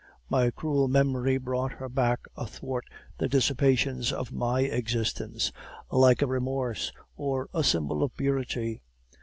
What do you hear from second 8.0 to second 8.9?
of purity.